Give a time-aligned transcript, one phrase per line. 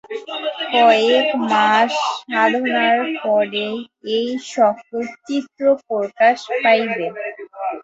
[0.73, 1.91] কয়েক মাস
[2.23, 3.71] সাধনার পরই
[4.15, 7.07] এই-সকল চিহ্ন প্রকাশ পাইবে।